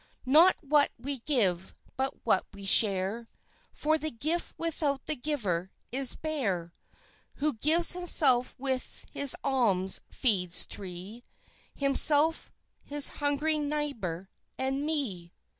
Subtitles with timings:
[0.25, 3.29] Not what we give, but what we share,
[3.71, 6.73] For the gift without the giver is bare;
[7.35, 11.23] Who gives himself with his alms feeds three,
[11.75, 12.51] Himself,
[12.83, 15.33] his hungering neighbor, and me."